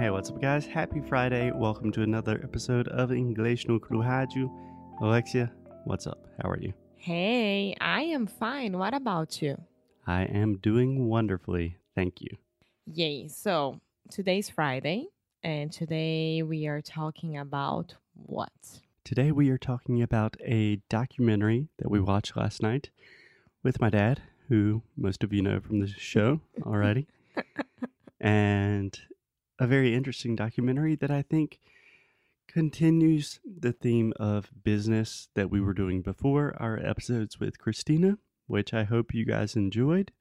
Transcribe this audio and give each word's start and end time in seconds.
Hey, 0.00 0.08
what's 0.08 0.30
up, 0.30 0.40
guys? 0.40 0.64
Happy 0.64 1.02
Friday. 1.02 1.52
Welcome 1.54 1.92
to 1.92 2.00
another 2.00 2.40
episode 2.42 2.88
of 2.88 3.12
English 3.12 3.68
no 3.68 3.78
Rádio. 3.78 4.50
Alexia, 5.02 5.52
what's 5.84 6.06
up? 6.06 6.26
How 6.42 6.48
are 6.48 6.58
you? 6.58 6.72
Hey, 6.96 7.76
I 7.82 8.04
am 8.04 8.26
fine. 8.26 8.78
What 8.78 8.94
about 8.94 9.42
you? 9.42 9.60
I 10.06 10.22
am 10.22 10.56
doing 10.56 11.06
wonderfully. 11.06 11.76
Thank 11.94 12.22
you. 12.22 12.30
Yay. 12.86 13.28
So, 13.28 13.78
today's 14.10 14.48
Friday, 14.48 15.08
and 15.42 15.70
today 15.70 16.42
we 16.44 16.66
are 16.66 16.80
talking 16.80 17.36
about 17.36 17.94
what? 18.14 18.80
Today 19.04 19.32
we 19.32 19.50
are 19.50 19.58
talking 19.58 20.00
about 20.00 20.34
a 20.40 20.76
documentary 20.88 21.68
that 21.78 21.90
we 21.90 22.00
watched 22.00 22.38
last 22.38 22.62
night 22.62 22.88
with 23.62 23.82
my 23.82 23.90
dad, 23.90 24.22
who 24.48 24.80
most 24.96 25.22
of 25.22 25.34
you 25.34 25.42
know 25.42 25.60
from 25.60 25.80
the 25.80 25.88
show 25.88 26.40
already. 26.64 27.06
and 28.18 28.98
a 29.60 29.66
very 29.66 29.94
interesting 29.94 30.34
documentary 30.34 30.96
that 30.96 31.10
I 31.10 31.20
think 31.20 31.60
continues 32.48 33.38
the 33.44 33.72
theme 33.72 34.14
of 34.18 34.50
business 34.64 35.28
that 35.34 35.50
we 35.50 35.60
were 35.60 35.74
doing 35.74 36.00
before 36.00 36.56
our 36.58 36.78
episodes 36.78 37.38
with 37.38 37.58
Christina, 37.58 38.18
which 38.46 38.72
I 38.72 38.84
hope 38.84 39.14
you 39.14 39.26
guys 39.26 39.54
enjoyed. 39.54 40.12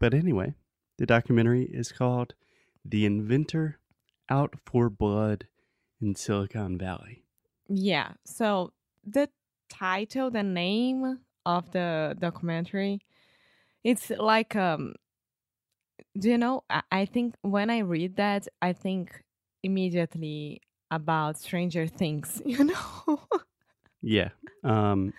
But 0.00 0.14
anyway, 0.14 0.54
the 0.96 1.04
documentary 1.06 1.64
is 1.64 1.92
called 1.92 2.34
The 2.82 3.04
Inventor 3.04 3.78
Out 4.30 4.54
for 4.64 4.88
Blood 4.88 5.46
in 6.00 6.14
Silicon 6.14 6.78
Valley. 6.78 7.24
Yeah. 7.68 8.12
So, 8.24 8.72
the 9.04 9.28
title, 9.68 10.30
the 10.30 10.42
name 10.42 11.20
of 11.44 11.70
the 11.72 12.16
documentary, 12.18 13.00
it's 13.84 14.10
like 14.10 14.56
um 14.56 14.94
do 16.18 16.30
you 16.30 16.38
know 16.38 16.64
I, 16.70 16.82
I 16.90 17.04
think 17.04 17.34
when 17.42 17.70
I 17.70 17.78
read 17.78 18.16
that 18.16 18.48
I 18.62 18.72
think 18.72 19.22
immediately 19.62 20.60
about 20.90 21.38
Stranger 21.38 21.86
Things, 21.86 22.40
you 22.46 22.64
know? 22.64 23.20
Yeah. 24.02 24.30
Um, 24.62 25.12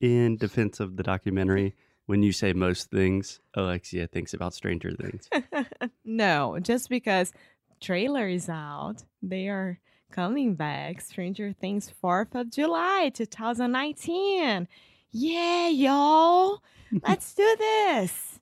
in 0.00 0.36
defense 0.36 0.80
of 0.80 0.96
the 0.96 1.02
documentary, 1.02 1.74
when 2.06 2.22
you 2.22 2.32
say 2.32 2.52
most 2.52 2.90
things, 2.90 3.40
Alexia 3.54 4.06
thinks 4.06 4.34
about 4.34 4.54
Stranger 4.54 4.92
Things. 4.92 5.28
no, 6.04 6.58
just 6.60 6.90
because 6.90 7.32
trailer 7.80 8.28
is 8.28 8.48
out, 8.48 9.02
they 9.22 9.48
are 9.48 9.80
coming 10.10 10.54
back. 10.54 11.00
Stranger 11.00 11.52
Things 11.52 11.92
4th 12.02 12.34
of 12.34 12.50
July 12.50 13.10
2019. 13.14 14.68
Yeah, 15.10 15.68
y'all. 15.68 16.62
Let's 17.02 17.34
do 17.34 17.56
this. 17.58 18.33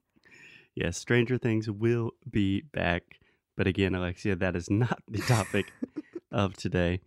Yes, 0.75 0.97
Stranger 0.97 1.39
Things 1.39 1.71
will 1.71 2.13
be 2.31 2.63
back. 2.63 3.19
But 3.57 3.67
again, 3.67 3.95
Alexia, 3.95 4.37
that 4.37 4.57
is 4.57 4.71
not 4.71 5.03
the 5.09 5.21
topic 5.23 5.73
of 6.31 6.57
today. 6.57 7.01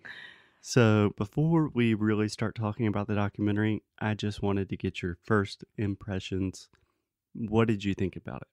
So, 0.61 1.13
before 1.17 1.69
we 1.69 1.93
really 1.93 2.27
start 2.27 2.55
talking 2.55 2.87
about 2.87 3.07
the 3.07 3.15
documentary, 3.15 3.83
I 3.99 4.13
just 4.15 4.41
wanted 4.41 4.69
to 4.69 4.77
get 4.77 5.01
your 5.01 5.17
first 5.23 5.63
impressions. 5.77 6.69
What 7.33 7.67
did 7.67 7.83
you 7.83 7.93
think 7.93 8.15
about 8.15 8.41
it? 8.43 8.47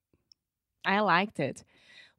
I 0.84 1.00
liked 1.00 1.40
it. 1.40 1.64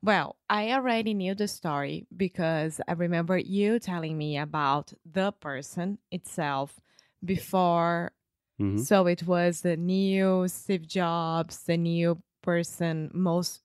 Well, 0.01 0.37
I 0.49 0.71
already 0.71 1.13
knew 1.13 1.35
the 1.35 1.47
story 1.47 2.07
because 2.15 2.81
I 2.87 2.93
remember 2.93 3.37
you 3.37 3.79
telling 3.79 4.17
me 4.17 4.37
about 4.37 4.93
the 5.05 5.31
person 5.33 5.99
itself 6.11 6.79
before. 7.23 8.13
Mhm. 8.59 8.79
So 8.79 9.07
it 9.07 9.23
was 9.27 9.61
the 9.61 9.77
new 9.77 10.47
Steve 10.47 10.87
Jobs, 10.87 11.63
the 11.63 11.77
new 11.77 12.21
person 12.43 13.09
most 13.13 13.61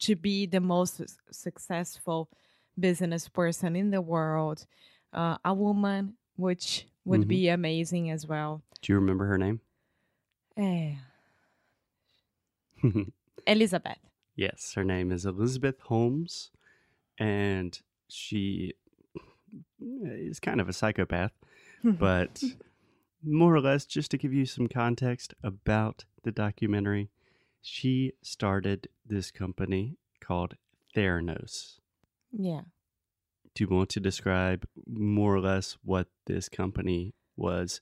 to 0.00 0.16
be 0.16 0.46
the 0.46 0.60
most 0.60 1.00
successful 1.30 2.28
business 2.78 3.28
person 3.28 3.76
in 3.76 3.90
the 3.92 4.00
world, 4.00 4.66
uh, 5.12 5.36
a 5.44 5.54
woman, 5.54 6.14
which 6.36 6.86
would 7.04 7.22
Mhm. 7.22 7.28
be 7.28 7.48
amazing 7.48 8.10
as 8.10 8.26
well. 8.26 8.62
Do 8.82 8.92
you 8.92 8.96
remember 8.98 9.26
her 9.26 9.38
name? 9.38 9.60
Eh, 10.56 10.96
Elizabeth. 13.46 13.98
yes, 14.36 14.72
her 14.74 14.84
name 14.84 15.12
is 15.12 15.24
Elizabeth 15.24 15.80
Holmes, 15.82 16.50
and 17.18 17.80
she 18.08 18.72
is 19.80 20.40
kind 20.40 20.60
of 20.60 20.68
a 20.68 20.72
psychopath. 20.72 21.32
but 21.82 22.42
more 23.22 23.54
or 23.54 23.60
less, 23.60 23.86
just 23.86 24.10
to 24.10 24.18
give 24.18 24.32
you 24.34 24.44
some 24.46 24.66
context 24.68 25.34
about 25.42 26.04
the 26.24 26.32
documentary, 26.32 27.10
she 27.66 28.12
started 28.22 28.88
this 29.06 29.30
company 29.30 29.96
called 30.20 30.54
Theranos. 30.94 31.80
yeah. 32.30 32.60
Do 33.54 33.64
you 33.64 33.68
want 33.68 33.88
to 33.90 34.00
describe 34.00 34.66
more 34.86 35.34
or 35.36 35.40
less 35.40 35.78
what 35.82 36.08
this 36.26 36.48
company 36.48 37.14
was 37.36 37.80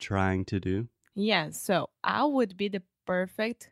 trying 0.00 0.46
to 0.46 0.58
do? 0.58 0.88
Yeah, 1.14 1.50
so 1.50 1.90
I 2.02 2.24
would 2.24 2.56
be 2.56 2.68
the 2.68 2.82
perfect 3.06 3.70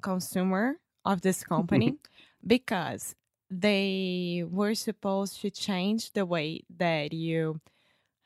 consumer 0.00 0.76
of 1.04 1.20
this 1.20 1.42
company 1.44 1.98
because 2.46 3.16
they 3.50 4.44
were 4.48 4.74
supposed 4.74 5.40
to 5.40 5.50
change 5.50 6.12
the 6.12 6.24
way 6.24 6.62
that 6.78 7.12
you 7.12 7.60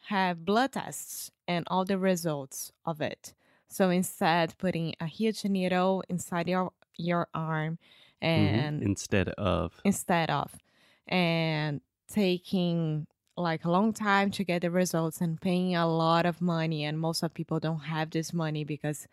have 0.09 0.45
blood 0.45 0.73
tests 0.73 1.31
and 1.49 1.65
all 1.69 1.85
the 1.85 1.99
results 1.99 2.73
of 2.85 3.01
it. 3.01 3.33
So 3.71 3.91
instead 3.91 4.55
putting 4.59 4.95
a 5.01 5.07
huge 5.07 5.45
needle 5.45 6.03
inside 6.09 6.49
your 6.49 6.73
your 6.97 7.29
arm 7.35 7.79
Mhm. 8.23 8.27
and 8.27 8.83
Instead 8.83 9.29
of, 9.31 9.81
instead 9.85 10.31
of 10.31 10.59
and 11.07 11.81
taking 12.09 13.07
like 13.37 13.65
a 13.65 13.71
long 13.71 13.93
time 13.95 14.31
to 14.33 14.45
get 14.45 14.63
the 14.63 14.71
results 14.71 15.21
and 15.23 15.41
paying 15.41 15.75
a 15.75 15.87
lot 15.87 16.27
of 16.27 16.43
money 16.43 16.85
and 16.85 17.01
most 17.01 17.23
of 17.23 17.33
people 17.33 17.59
don't 17.61 17.81
have 17.81 18.11
this 18.11 18.33
money 18.35 18.65
because 18.65 19.07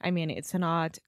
i 0.00 0.10
mean 0.10 0.30
it's 0.30 0.54
not 0.54 0.98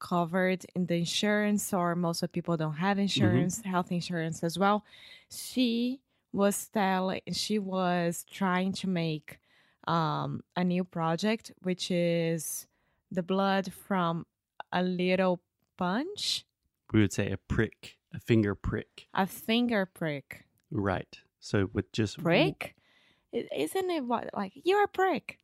covered 0.00 0.64
in 0.74 0.86
the 0.86 0.96
insurance 0.96 1.72
or 1.74 1.94
most 1.94 2.22
of 2.22 2.32
people 2.32 2.56
don't 2.56 2.76
have 2.76 2.98
insurance 2.98 3.62
health 3.62 3.92
insurance 3.92 4.42
as 4.42 4.58
well 4.58 4.84
she 5.30 6.00
was 6.32 6.68
telling 6.68 7.20
she 7.32 7.58
was 7.58 8.24
trying 8.30 8.72
to 8.72 8.88
make 8.88 9.38
um, 9.86 10.42
a 10.56 10.64
new 10.64 10.84
project 10.84 11.52
which 11.62 11.90
is 11.90 12.66
the 13.10 13.22
blood 13.22 13.72
from 13.72 14.26
a 14.72 14.82
little 14.82 15.40
punch 15.76 16.44
we 16.92 17.00
would 17.00 17.12
say, 17.12 17.30
a 17.30 17.36
prick, 17.36 17.98
a 18.12 18.18
finger 18.18 18.54
prick. 18.54 19.06
a 19.14 19.26
finger 19.26 19.86
prick 19.86 20.44
Right. 20.70 21.18
So 21.40 21.68
with 21.72 21.90
just 21.92 22.18
prick 22.18 22.74
isn't 23.32 23.90
it 23.90 24.04
what 24.04 24.30
like 24.34 24.52
you're 24.54 24.84
a 24.84 24.88
prick 24.88 25.38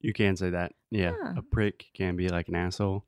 You 0.00 0.12
can 0.12 0.36
say 0.36 0.50
that. 0.50 0.72
Yeah. 0.90 1.14
Huh. 1.20 1.34
A 1.38 1.42
prick 1.42 1.86
can 1.94 2.16
be 2.16 2.28
like 2.28 2.48
an 2.48 2.54
asshole, 2.54 3.04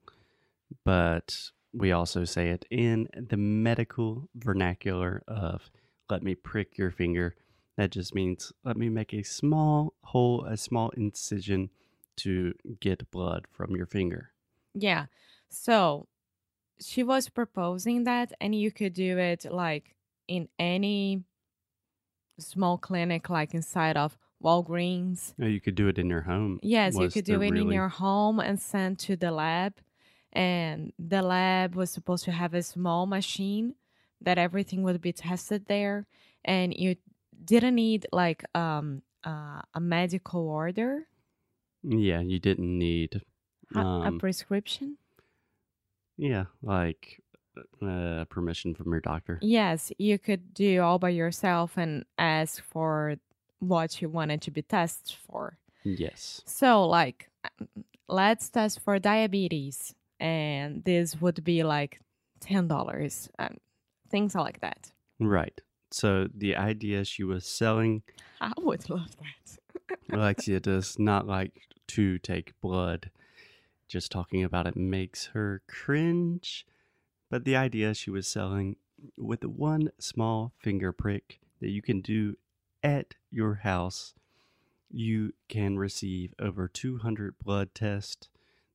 but 0.85 1.37
we 1.73 1.93
also 1.93 2.25
say 2.25 2.49
it 2.49 2.65
in 2.71 3.09
the 3.15 3.37
medical 3.37 4.29
vernacular 4.35 5.23
of 5.29 5.71
let 6.09 6.23
me 6.23 6.35
prick 6.35 6.77
your 6.77 6.91
finger. 6.91 7.37
That 7.81 7.93
just 7.93 8.15
means 8.15 8.53
let 8.63 8.77
me 8.77 8.91
make 8.91 9.15
a 9.15 9.23
small 9.23 9.95
hole, 10.03 10.45
a 10.45 10.59
small 10.59 10.91
incision 10.99 11.71
to 12.17 12.53
get 12.79 13.11
blood 13.11 13.47
from 13.51 13.75
your 13.75 13.87
finger. 13.87 14.33
yeah 14.75 15.07
so 15.49 16.07
she 16.79 17.03
was 17.03 17.31
proposing 17.31 18.05
that 18.05 18.33
and 18.41 18.55
you 18.55 18.71
could 18.71 18.93
do 18.93 19.17
it 19.19 19.47
like 19.51 19.95
in 20.29 20.49
any 20.59 21.25
small 22.39 22.77
clinic 22.79 23.31
like 23.31 23.55
inside 23.55 23.97
of 23.97 24.19
walgreens 24.45 25.33
Or 25.41 25.49
you 25.49 25.61
could 25.61 25.75
do 25.75 25.89
it 25.89 25.99
in 25.99 26.09
your 26.11 26.23
home. 26.33 26.61
yes 26.63 26.95
you 26.99 27.09
could 27.09 27.25
do 27.25 27.41
it 27.43 27.57
in 27.57 27.73
your 27.73 27.89
home 27.89 28.41
and 28.41 28.61
send 28.61 28.99
to 29.07 29.17
the 29.17 29.31
lab 29.31 29.73
and 30.33 30.93
the 30.99 31.23
lab 31.23 31.75
was 31.75 31.91
supposed 31.91 32.25
to 32.27 32.33
have 32.33 32.53
a 32.55 32.63
small 32.63 33.07
machine 33.07 33.75
that 34.21 34.37
everything 34.39 34.83
would 34.83 35.01
be 35.01 35.13
tested 35.13 35.65
there 35.67 36.07
and 36.45 36.75
you 36.75 36.97
didn't 37.51 37.75
need 37.75 38.07
like 38.13 38.43
um 38.55 39.03
uh, 39.27 39.61
a 39.75 39.81
medical 39.81 40.49
order 40.49 41.07
Yeah, 41.83 42.21
you 42.23 42.39
didn't 42.39 42.73
need. 42.79 43.21
a, 43.75 43.81
a 43.81 43.85
Um, 43.85 44.19
prescription 44.19 44.97
Yeah, 46.17 46.45
like 46.63 47.23
uh, 47.83 48.25
permission 48.31 48.75
from 48.75 48.91
your 48.93 49.01
doctor. 49.01 49.39
yes 49.43 49.93
you 49.99 50.19
could 50.19 50.55
do 50.55 50.81
all 50.83 50.99
by 50.99 51.11
yourself 51.11 51.77
and 51.77 52.05
ask 52.19 52.63
for 52.63 53.17
what 53.59 54.01
you 54.01 54.09
wanted 54.09 54.41
to 54.43 54.51
be 54.51 54.63
tested 54.63 55.17
for 55.27 55.59
Yes. 55.85 56.43
so 56.47 56.87
like 56.87 57.29
let's 58.09 58.49
test 58.51 58.81
for 58.81 58.99
diabetes 58.99 59.95
and 60.19 60.85
this 60.85 61.21
would 61.21 61.43
be 61.45 61.63
like 61.63 62.01
ten 62.41 62.69
dollars 62.69 63.29
and 63.39 63.59
things 64.11 64.35
like 64.35 64.61
that 64.61 64.93
Right. 65.19 65.61
So 65.91 66.29
the 66.35 66.57
idea 66.57 67.05
she 67.05 67.25
was 67.25 67.45
selling, 67.45 68.03
i 68.41 68.53
would 68.59 68.89
love 68.89 69.11
that 69.19 69.99
Alexia 70.13 70.61
does 70.61 70.99
not 70.99 71.27
like 71.27 71.63
to 71.89 72.19
take 72.19 72.61
blood. 72.61 73.11
Just 73.89 74.13
talking 74.13 74.45
about 74.45 74.67
it 74.67 74.77
makes 74.77 75.27
her 75.27 75.63
cringe. 75.69 76.65
But 77.29 77.45
the 77.45 77.57
idea 77.57 77.95
she 77.95 78.11
was 78.11 78.27
selling 78.29 78.77
with 79.17 79.45
one 79.45 79.91
small 79.99 80.53
finger 80.59 80.93
prick 80.93 81.41
that 81.61 81.71
you 81.71 81.83
can 81.83 82.01
do 82.01 82.37
at 82.83 83.15
your 83.31 83.55
house, 83.55 84.15
you 84.91 85.33
can 85.49 85.79
receive 85.79 86.35
over 86.39 86.69
200 86.69 87.39
blood 87.39 87.75
tests 87.75 88.29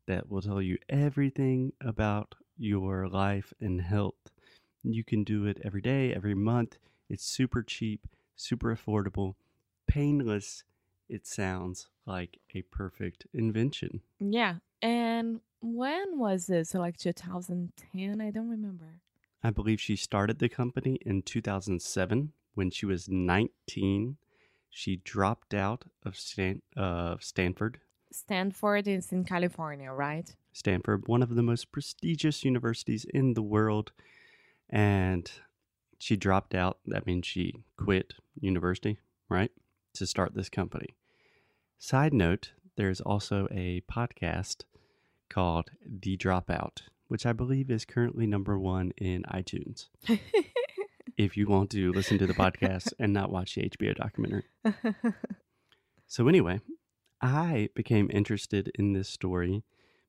that 0.08 0.30
will 0.30 0.42
tell 0.42 0.62
you 0.62 0.78
everything 0.90 1.74
about 1.82 2.36
your 2.58 3.08
life 3.08 3.54
and 3.60 3.82
health. 3.82 4.32
You 4.84 5.04
can 5.04 5.24
do 5.24 5.46
it 5.46 5.60
every 5.64 5.82
day, 5.82 6.14
every 6.14 6.36
month. 6.36 6.78
It's 7.10 7.26
super 7.26 7.62
cheap, 7.64 8.08
super 8.36 8.76
affordable, 8.76 9.36
painless. 9.88 10.64
It 11.08 11.28
sounds 11.28 11.88
like 12.06 12.40
a 12.54 12.64
perfect 12.64 13.28
invention. 13.34 14.02
Yeah. 14.20 14.56
And 14.82 15.42
when 15.62 16.18
was 16.20 16.48
this? 16.48 16.74
Like 16.74 16.98
2010? 16.98 18.22
I 18.22 18.32
don't 18.32 18.50
remember. 18.50 19.02
I 19.44 19.52
believe 19.52 19.80
she 19.80 19.96
started 19.96 20.40
the 20.40 20.50
company 20.50 20.98
in 21.06 21.22
2007 21.22 22.32
when 22.56 22.72
she 22.72 22.86
was 22.86 23.08
19. 23.08 24.18
She 24.70 24.98
dropped 24.98 25.54
out 25.54 25.86
of 26.04 26.18
Stan- 26.18 26.64
uh, 26.76 27.18
Stanford. 27.20 27.80
Stanford 28.12 28.88
is 28.88 29.12
in 29.12 29.24
California, 29.24 29.92
right? 29.92 30.36
Stanford, 30.54 31.08
one 31.08 31.22
of 31.22 31.36
the 31.36 31.44
most 31.44 31.72
prestigious 31.72 32.44
universities 32.44 33.06
in 33.14 33.34
the 33.34 33.44
world. 33.44 33.92
And 34.70 35.30
she 35.98 36.16
dropped 36.16 36.54
out. 36.54 36.80
That 36.86 37.06
means 37.06 37.26
she 37.26 37.64
quit 37.78 38.14
university, 38.40 39.00
right? 39.30 39.52
To 39.96 40.06
start 40.06 40.34
this 40.34 40.50
company. 40.50 40.96
Side 41.78 42.14
note, 42.14 42.52
there's 42.76 43.02
also 43.02 43.48
a 43.52 43.82
podcast 43.92 44.64
called 45.30 45.72
The 45.86 46.18
Dropout, 46.18 46.82
which 47.08 47.26
I 47.26 47.34
believe 47.34 47.70
is 47.70 47.86
currently 47.86 48.28
number 48.28 48.58
one 48.58 48.92
in 48.98 49.24
iTunes. 49.24 49.88
if 51.18 51.38
you 51.38 51.48
want 51.48 51.70
to 51.72 51.92
listen 51.94 52.18
to 52.18 52.28
the 52.28 52.34
podcast 52.34 52.94
and 53.00 53.14
not 53.14 53.32
watch 53.32 53.56
the 53.56 53.70
HBO 53.70 53.96
documentary. 53.96 54.46
So, 56.08 56.28
anyway, 56.28 56.62
I 57.22 57.70
became 57.76 58.10
interested 58.14 58.72
in 58.76 58.94
this 58.94 59.10
story 59.10 59.64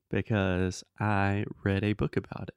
because 0.09 0.83
I 0.99 1.45
read 1.63 1.83
a 1.83 1.93
book 1.93 2.15
about 2.15 2.49
it. 2.49 2.55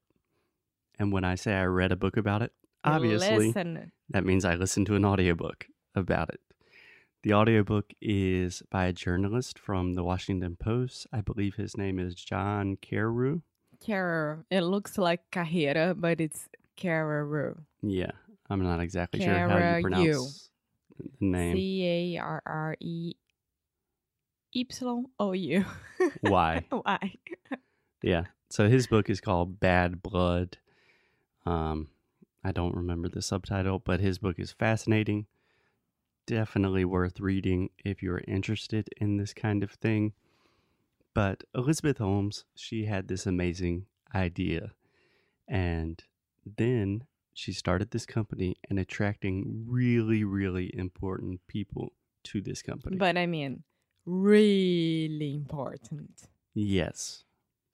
And 0.98 1.12
when 1.12 1.24
I 1.24 1.34
say 1.34 1.54
I 1.54 1.64
read 1.64 1.92
a 1.92 1.96
book 1.96 2.16
about 2.16 2.42
it, 2.42 2.52
obviously 2.84 3.48
Listen. 3.48 3.92
that 4.10 4.24
means 4.24 4.44
I 4.44 4.54
listened 4.54 4.86
to 4.86 4.94
an 4.94 5.04
audiobook 5.04 5.66
about 5.94 6.30
it. 6.30 6.40
The 7.22 7.34
audiobook 7.34 7.92
is 8.00 8.62
by 8.70 8.86
a 8.86 8.92
journalist 8.92 9.58
from 9.58 9.92
the 9.94 10.02
Washington 10.02 10.56
Post. 10.56 11.06
I 11.12 11.20
believe 11.20 11.56
his 11.56 11.76
name 11.76 11.98
is 11.98 12.14
John 12.14 12.76
Carreyrou. 12.76 13.42
Carew. 13.84 14.44
It 14.50 14.60
looks 14.62 14.98
like 14.98 15.30
Carreira, 15.30 15.94
but 15.98 16.20
it's 16.20 16.48
Carew. 16.76 17.56
Yeah, 17.82 18.12
I'm 18.48 18.62
not 18.62 18.80
exactly 18.80 19.20
sure 19.22 19.34
how 19.34 19.76
you 19.76 19.82
pronounce 19.82 20.50
the 20.98 21.26
name. 21.26 21.56
C 21.56 22.16
A 22.16 22.20
R 22.22 22.42
R 22.46 22.76
E 22.80 23.14
Y 24.54 25.02
O 25.18 25.32
U. 25.32 25.64
Why? 26.22 26.64
Why? 26.70 27.14
Yeah. 28.02 28.24
So 28.50 28.68
his 28.68 28.86
book 28.86 29.08
is 29.08 29.20
called 29.20 29.60
Bad 29.60 30.02
Blood. 30.02 30.58
Um, 31.46 31.88
I 32.42 32.52
don't 32.52 32.74
remember 32.74 33.08
the 33.08 33.22
subtitle, 33.22 33.78
but 33.78 34.00
his 34.00 34.18
book 34.18 34.38
is 34.38 34.52
fascinating. 34.52 35.26
Definitely 36.26 36.84
worth 36.84 37.20
reading 37.20 37.70
if 37.84 38.02
you're 38.02 38.22
interested 38.26 38.88
in 38.98 39.16
this 39.16 39.34
kind 39.34 39.62
of 39.62 39.72
thing. 39.72 40.12
But 41.12 41.42
Elizabeth 41.54 41.98
Holmes, 41.98 42.44
she 42.54 42.84
had 42.84 43.08
this 43.08 43.26
amazing 43.26 43.86
idea. 44.14 44.72
And 45.48 46.02
then 46.56 47.04
she 47.34 47.52
started 47.52 47.90
this 47.90 48.06
company 48.06 48.56
and 48.68 48.78
attracting 48.78 49.64
really, 49.68 50.24
really 50.24 50.70
important 50.74 51.40
people 51.46 51.92
to 52.24 52.40
this 52.40 52.62
company. 52.62 52.96
But 52.96 53.16
I 53.18 53.26
mean, 53.26 53.64
really 54.06 55.34
important. 55.34 56.22
yes, 56.54 57.24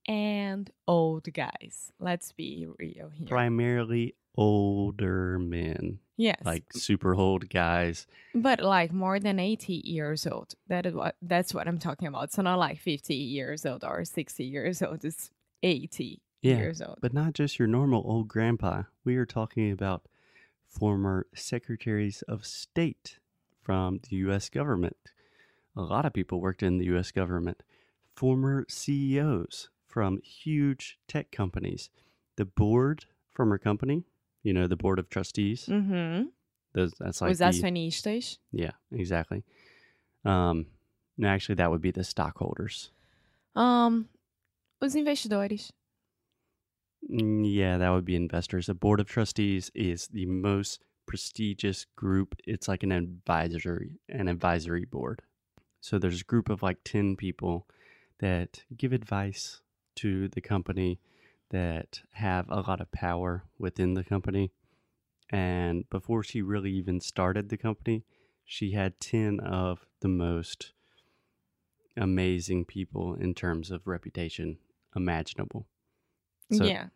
And 0.08 0.70
old 0.88 1.32
guys. 1.32 1.92
Let's 1.98 2.32
be 2.32 2.66
real 2.78 3.10
here. 3.10 3.26
primarily 3.26 4.14
older 4.36 5.38
men. 5.38 5.98
Yes. 6.18 6.40
like 6.46 6.64
super 6.72 7.14
old 7.14 7.50
guys. 7.50 8.06
but 8.34 8.60
like 8.62 8.90
more 8.90 9.20
than 9.20 9.38
80 9.38 9.82
years 9.84 10.26
old. 10.26 10.54
That 10.68 10.86
is 10.86 10.94
what 10.94 11.14
that's 11.20 11.52
what 11.52 11.68
I'm 11.68 11.78
talking 11.78 12.08
about. 12.08 12.32
So 12.32 12.40
not 12.40 12.58
like 12.58 12.78
50 12.78 13.14
years 13.14 13.66
old 13.66 13.84
or 13.84 14.02
60 14.04 14.42
years 14.44 14.80
old. 14.82 15.04
It's 15.04 15.30
80 15.62 16.22
Yeah, 16.40 16.56
years 16.56 16.80
old. 16.80 16.98
But 17.02 17.12
not 17.12 17.34
just 17.34 17.58
your 17.58 17.68
normal 17.68 18.02
old 18.06 18.28
grandpa. 18.28 18.84
We 19.04 19.16
are 19.16 19.26
talking 19.26 19.70
about 19.70 20.08
former 20.66 21.26
secretaries 21.34 22.22
of 22.22 22.46
state 22.46 23.18
from 23.62 24.00
the 24.08 24.16
U.S. 24.16 24.48
government. 24.48 24.96
A 25.76 25.82
lot 25.82 26.06
of 26.06 26.14
people 26.14 26.40
worked 26.40 26.62
in 26.62 26.78
the 26.78 26.86
U.S. 26.86 27.10
government. 27.10 27.62
Former 28.14 28.64
CEOs 28.70 29.68
from 29.86 30.20
huge 30.22 30.98
tech 31.08 31.30
companies. 31.30 31.90
The 32.36 32.46
board 32.46 33.04
from 33.32 33.50
her 33.50 33.58
company, 33.58 34.04
you 34.46 34.52
know, 34.52 34.66
the 34.68 34.76
board 34.76 34.98
of 35.00 35.08
trustees. 35.08 35.66
Mm-hmm. 35.66 36.26
Those, 36.72 36.92
that's 37.00 37.20
like 37.20 37.30
Os 37.32 37.38
the, 37.38 37.44
acionistas. 37.46 38.38
yeah, 38.52 38.72
exactly. 38.92 39.42
Um, 40.24 40.66
no, 41.18 41.28
actually, 41.28 41.56
that 41.56 41.70
would 41.70 41.80
be 41.80 41.90
the 41.90 42.04
stockholders. 42.04 42.90
Um, 43.54 44.08
os 44.80 44.94
investidores. 44.94 45.72
Mm, 47.10 47.44
Yeah, 47.44 47.78
that 47.78 47.90
would 47.90 48.04
be 48.04 48.14
investors. 48.16 48.66
The 48.66 48.74
board 48.74 49.00
of 49.00 49.06
trustees 49.08 49.70
is 49.74 50.08
the 50.08 50.26
most 50.26 50.84
prestigious 51.06 51.86
group. 51.96 52.34
It's 52.46 52.68
like 52.68 52.82
an 52.82 52.92
advisory, 52.92 53.98
an 54.08 54.28
advisory 54.28 54.84
board. 54.84 55.22
So 55.80 55.98
there's 55.98 56.20
a 56.22 56.24
group 56.32 56.48
of 56.48 56.62
like 56.62 56.78
10 56.84 57.16
people 57.16 57.66
that 58.18 58.64
give 58.76 58.92
advice 58.92 59.60
to 59.96 60.28
the 60.28 60.40
company 60.40 60.98
that 61.50 62.00
have 62.12 62.48
a 62.48 62.60
lot 62.60 62.80
of 62.80 62.90
power 62.92 63.44
within 63.58 63.94
the 63.94 64.04
company. 64.04 64.52
And 65.30 65.88
before 65.90 66.22
she 66.22 66.42
really 66.42 66.70
even 66.72 67.00
started 67.00 67.48
the 67.48 67.56
company, 67.56 68.04
she 68.44 68.72
had 68.72 69.00
10 69.00 69.40
of 69.40 69.86
the 70.00 70.08
most 70.08 70.72
amazing 71.96 72.64
people 72.64 73.14
in 73.14 73.34
terms 73.34 73.70
of 73.70 73.86
reputation 73.86 74.58
imaginable. 74.94 75.66
So, 76.52 76.64
yeah. 76.64 76.86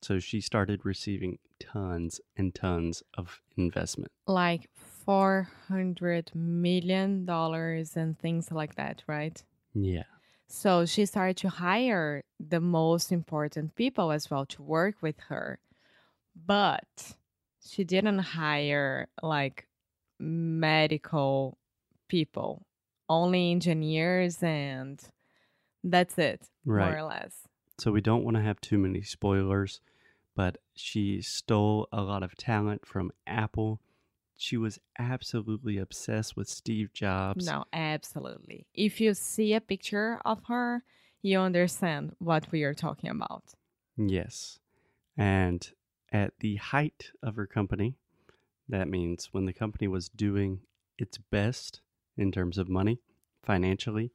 so 0.00 0.18
she 0.18 0.40
started 0.40 0.80
receiving 0.84 1.38
tons 1.60 2.20
and 2.36 2.54
tons 2.54 3.02
of 3.18 3.42
investment. 3.56 4.12
Like 4.26 4.70
400 5.04 6.30
million 6.34 7.26
dollars 7.26 7.96
and 7.96 8.18
things 8.18 8.50
like 8.50 8.76
that, 8.76 9.02
right? 9.06 9.42
Yeah. 9.74 10.04
So 10.46 10.86
she 10.86 11.06
started 11.06 11.36
to 11.38 11.48
hire 11.48 12.22
the 12.38 12.60
most 12.60 13.10
important 13.10 13.74
people 13.74 14.12
as 14.12 14.30
well 14.30 14.46
to 14.46 14.62
work 14.62 14.96
with 15.02 15.18
her. 15.28 15.58
But 16.46 17.14
she 17.64 17.84
didn't 17.84 18.18
hire 18.18 19.08
like 19.22 19.66
medical 20.18 21.58
people, 22.08 22.66
only 23.08 23.50
engineers, 23.50 24.42
and 24.42 25.00
that's 25.82 26.18
it, 26.18 26.48
Right. 26.64 26.86
more 26.90 26.98
or 26.98 27.02
less. 27.04 27.48
So 27.78 27.90
we 27.92 28.00
don't 28.00 28.24
want 28.24 28.36
to 28.36 28.42
have 28.42 28.60
too 28.60 28.78
many 28.78 29.02
spoilers, 29.02 29.80
but 30.34 30.58
she 30.74 31.20
stole 31.22 31.88
a 31.92 32.02
lot 32.02 32.22
of 32.22 32.36
talent 32.36 32.86
from 32.86 33.10
Apple. 33.26 33.80
She 34.36 34.56
was 34.56 34.78
absolutely 34.98 35.78
obsessed 35.78 36.36
with 36.36 36.48
Steve 36.48 36.92
Jobs. 36.92 37.46
No, 37.46 37.64
absolutely. 37.72 38.66
If 38.74 39.00
you 39.00 39.14
see 39.14 39.54
a 39.54 39.60
picture 39.60 40.20
of 40.24 40.42
her, 40.48 40.82
you 41.22 41.38
understand 41.38 42.16
what 42.18 42.50
we 42.50 42.64
are 42.64 42.74
talking 42.74 43.10
about. 43.10 43.54
Yes. 43.96 44.58
And 45.16 45.66
at 46.12 46.32
the 46.40 46.56
height 46.56 47.12
of 47.22 47.36
her 47.36 47.46
company, 47.46 47.94
that 48.68 48.88
means 48.88 49.28
when 49.32 49.46
the 49.46 49.52
company 49.52 49.88
was 49.88 50.08
doing 50.08 50.60
its 50.98 51.18
best 51.18 51.80
in 52.16 52.32
terms 52.32 52.58
of 52.58 52.68
money 52.68 53.00
financially, 53.42 54.10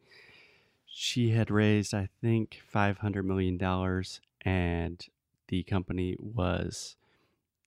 she 0.86 1.32
had 1.32 1.52
raised, 1.52 1.94
I 1.94 2.10
think, 2.22 2.62
$500 2.74 3.24
million, 3.24 3.60
and 4.42 5.08
the 5.48 5.64
company 5.64 6.16
was, 6.20 6.96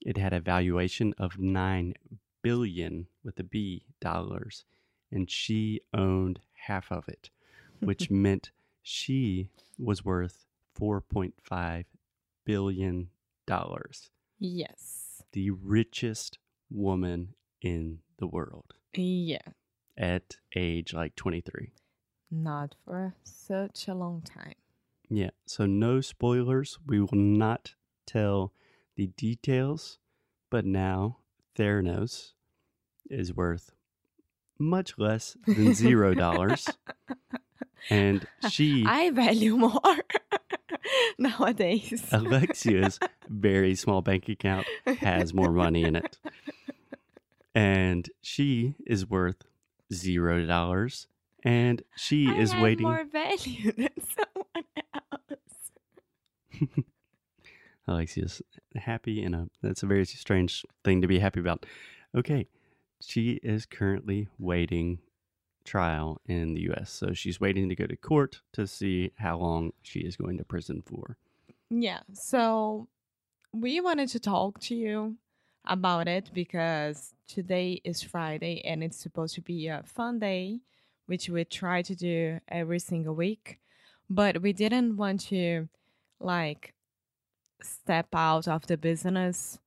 it 0.00 0.16
had 0.16 0.32
a 0.32 0.40
valuation 0.40 1.14
of 1.18 1.38
9 1.38 1.94
billion 2.42 3.06
with 3.24 3.38
a 3.38 3.44
B 3.44 3.84
dollars, 4.00 4.64
and 5.10 5.30
she 5.30 5.80
owned 5.94 6.40
half 6.66 6.90
of 6.92 7.08
it, 7.08 7.30
which 7.80 8.10
meant 8.26 8.50
she 8.82 9.48
was 9.78 10.04
worth 10.04 10.44
4.5 10.78 11.84
billion 12.44 13.08
dollars. 13.46 14.10
Yes. 14.38 15.22
The 15.32 15.50
richest 15.50 16.38
woman 16.70 17.34
in 17.60 18.00
the 18.18 18.26
world 18.26 18.74
Yeah. 18.94 19.38
at 19.96 20.36
age 20.56 20.92
like 20.92 21.14
23. 21.16 21.72
Not 22.30 22.74
for 22.84 23.14
such 23.24 23.88
a 23.88 23.94
long 23.94 24.22
time. 24.22 24.54
Yeah, 25.08 25.30
so 25.46 25.66
no 25.66 26.00
spoilers. 26.00 26.78
We 26.86 27.00
will 27.00 27.08
not 27.18 27.74
tell 28.06 28.52
the 28.96 29.06
details, 29.08 29.98
But 30.50 30.64
now 30.66 31.18
Theranos 31.56 32.32
is 33.10 33.34
worth 33.34 33.72
much 34.58 34.98
less 34.98 35.36
than 35.46 35.74
zero 35.84 36.14
dollars. 36.14 36.68
and 37.90 38.26
she, 38.50 38.84
I 38.86 39.10
value 39.10 39.56
more 39.56 39.80
nowadays. 41.18 42.04
Alexia's 42.12 42.98
very 43.28 43.74
small 43.74 44.02
bank 44.02 44.28
account, 44.28 44.66
has 44.98 45.34
more 45.34 45.50
money 45.52 45.82
in 45.84 45.96
it. 45.96 46.18
And 47.54 48.08
she 48.22 48.74
is 48.86 49.08
worth 49.08 49.44
zero 49.92 50.46
dollars. 50.46 51.06
And 51.44 51.82
she 51.96 52.28
I 52.28 52.34
is 52.38 52.54
waiting. 52.54 52.86
more 52.86 53.04
value 53.04 53.72
than 53.72 53.88
someone 54.16 54.64
else. 54.94 56.70
Alexia's 57.92 58.42
happy 58.76 59.22
and 59.22 59.34
a 59.34 59.48
that's 59.62 59.82
a 59.82 59.86
very 59.86 60.04
strange 60.04 60.64
thing 60.84 61.00
to 61.02 61.08
be 61.08 61.18
happy 61.18 61.40
about. 61.40 61.66
Okay. 62.14 62.48
She 63.00 63.40
is 63.42 63.66
currently 63.66 64.28
waiting 64.38 64.98
trial 65.64 66.20
in 66.26 66.54
the 66.54 66.60
US. 66.72 66.92
So 66.92 67.12
she's 67.12 67.40
waiting 67.40 67.68
to 67.68 67.74
go 67.74 67.86
to 67.86 67.96
court 67.96 68.40
to 68.52 68.66
see 68.66 69.12
how 69.16 69.38
long 69.38 69.72
she 69.82 70.00
is 70.00 70.16
going 70.16 70.38
to 70.38 70.44
prison 70.44 70.82
for. 70.84 71.16
Yeah, 71.70 72.00
so 72.12 72.88
we 73.52 73.80
wanted 73.80 74.08
to 74.10 74.20
talk 74.20 74.60
to 74.60 74.74
you 74.74 75.16
about 75.64 76.08
it 76.08 76.30
because 76.34 77.14
today 77.28 77.80
is 77.84 78.02
Friday 78.02 78.60
and 78.64 78.82
it's 78.82 79.00
supposed 79.00 79.34
to 79.36 79.40
be 79.40 79.68
a 79.68 79.82
fun 79.86 80.18
day, 80.18 80.60
which 81.06 81.28
we 81.28 81.44
try 81.44 81.82
to 81.82 81.94
do 81.94 82.40
every 82.48 82.78
single 82.78 83.14
week. 83.14 83.58
But 84.10 84.42
we 84.42 84.52
didn't 84.52 84.96
want 84.96 85.20
to 85.28 85.68
like 86.20 86.74
step 87.64 88.08
out 88.14 88.48
of 88.48 88.66
the 88.66 88.76
business 88.76 89.58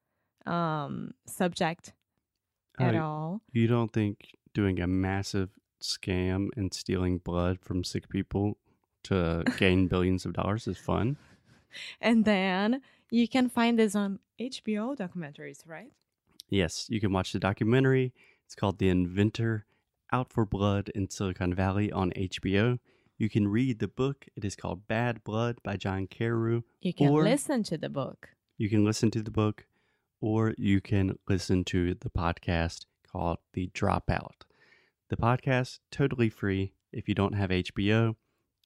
um, 0.45 1.13
subject 1.25 1.93
at 2.79 2.95
Uh, 2.95 3.01
all. 3.03 3.41
You 3.51 3.67
don't 3.67 3.91
think 3.91 4.35
doing 4.53 4.79
a 4.79 4.87
massive 4.87 5.49
scam 5.81 6.49
and 6.55 6.73
stealing 6.73 7.17
blood 7.19 7.59
from 7.61 7.83
sick 7.83 8.09
people 8.09 8.57
to 9.03 9.43
gain 9.57 9.87
billions 9.93 10.25
of 10.25 10.33
dollars 10.33 10.67
is 10.67 10.77
fun? 10.77 11.17
And 12.01 12.25
then 12.25 12.81
you 13.11 13.27
can 13.27 13.49
find 13.49 13.77
this 13.77 13.95
on 13.95 14.19
HBO 14.39 14.95
documentaries, 14.95 15.67
right? 15.67 15.91
Yes, 16.49 16.87
you 16.89 16.99
can 16.99 17.11
watch 17.11 17.33
the 17.33 17.39
documentary. 17.39 18.13
It's 18.45 18.55
called 18.55 18.77
The 18.77 18.89
Inventor 18.89 19.65
Out 20.11 20.31
for 20.31 20.45
Blood 20.45 20.89
in 20.95 21.09
Silicon 21.09 21.53
Valley 21.53 21.91
on 21.91 22.11
HBO. 22.11 22.79
You 23.17 23.29
can 23.29 23.47
read 23.47 23.79
the 23.79 23.87
book. 23.87 24.25
It 24.35 24.43
is 24.43 24.55
called 24.55 24.87
Bad 24.87 25.23
Blood 25.23 25.57
by 25.63 25.77
John 25.77 26.07
Carreyrou. 26.07 26.63
You 26.81 26.93
can 26.93 27.09
Or- 27.09 27.23
listen 27.23 27.63
to 27.63 27.77
the 27.77 27.89
book. 27.89 28.29
You 28.57 28.69
can 28.69 28.83
listen 28.83 29.11
to 29.11 29.21
the 29.21 29.31
book 29.31 29.65
or 30.21 30.53
you 30.57 30.81
can 30.81 31.17
listen 31.27 31.63
to 31.65 31.93
the 31.95 32.09
podcast 32.09 32.85
called 33.07 33.37
The 33.53 33.67
Dropout. 33.73 34.43
The 35.09 35.17
podcast 35.17 35.79
totally 35.91 36.29
free. 36.29 36.73
If 36.91 37.07
you 37.09 37.15
don't 37.15 37.33
have 37.33 37.51
HBO, 37.51 38.15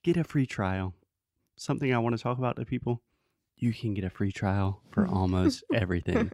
get 0.03 0.15
a 0.17 0.23
free 0.23 0.45
trial. 0.45 0.93
Something 1.55 1.93
I 1.93 1.97
want 1.99 2.15
to 2.15 2.21
talk 2.23 2.37
about 2.37 2.55
to 2.55 2.65
people, 2.65 3.01
you 3.57 3.73
can 3.73 3.93
get 3.93 4.03
a 4.05 4.09
free 4.09 4.31
trial 4.31 4.81
for 4.91 5.05
almost 5.07 5.63
everything. 5.73 6.31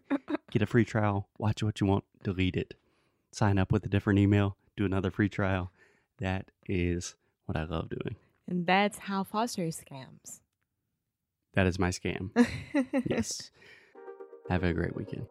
Get 0.52 0.62
a 0.62 0.66
free 0.68 0.86
trial, 0.86 1.28
watch 1.40 1.64
what 1.64 1.82
you 1.82 1.88
want, 1.88 2.04
delete 2.24 2.56
it. 2.56 2.76
Sign 3.32 3.58
up 3.58 3.72
with 3.72 3.86
a 3.86 3.90
different 3.90 4.20
email, 4.20 4.58
do 4.78 4.86
another 4.86 5.10
free 5.12 5.30
trial. 5.30 5.72
That 6.20 6.52
is 6.68 7.16
what 7.46 7.58
I 7.58 7.64
love 7.64 7.90
doing. 7.90 8.16
And 8.48 8.66
that's 8.68 8.98
how 9.00 9.24
Foster 9.24 9.64
scams. 9.68 10.40
That 11.54 11.68
is 11.68 11.80
my 11.80 11.90
scam. 11.90 12.30
Yes. 13.10 13.50
Have 14.50 14.64
a 14.64 14.74
great 14.74 14.96
weekend. 14.96 15.26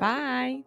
Bye. 0.00 0.62